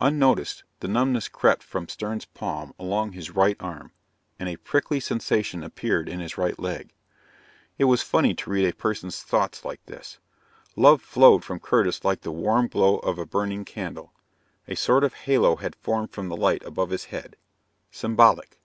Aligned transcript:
Unnoticed, 0.00 0.64
the 0.80 0.88
numbness 0.88 1.28
crept 1.28 1.62
from 1.62 1.86
Stern's 1.86 2.24
palm 2.24 2.72
along 2.78 3.12
his 3.12 3.32
right 3.32 3.58
arm, 3.60 3.92
and 4.38 4.48
a 4.48 4.56
prickly 4.56 4.98
sensation 5.00 5.62
appeared 5.62 6.08
in 6.08 6.18
his 6.18 6.38
right 6.38 6.58
leg. 6.58 6.94
It 7.76 7.84
was 7.84 8.00
funny 8.00 8.34
to 8.36 8.48
read 8.48 8.64
a 8.66 8.72
person's 8.72 9.22
thoughts 9.22 9.66
like 9.66 9.84
this. 9.84 10.18
Love 10.76 11.02
flowed 11.02 11.44
from 11.44 11.60
Curtis 11.60 12.06
like 12.06 12.22
the 12.22 12.32
warm 12.32 12.68
glow 12.68 12.98
from 13.00 13.18
a 13.18 13.26
burning 13.26 13.66
candle. 13.66 14.14
A 14.66 14.74
sort 14.76 15.04
of 15.04 15.12
halo 15.12 15.56
had 15.56 15.76
formed 15.76 16.10
from 16.10 16.30
the 16.30 16.38
light 16.38 16.64
above 16.64 16.88
his 16.88 17.04
head. 17.12 17.36
Symbolic. 17.90 18.58